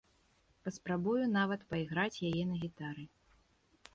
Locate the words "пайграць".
1.73-2.21